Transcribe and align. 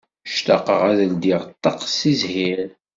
Ctaqeɣ 0.33 0.81
ad 0.91 0.99
ldiɣ 1.11 1.41
ṭṭaq 1.53 1.79
seg 1.97 2.15
zhir. 2.19 2.67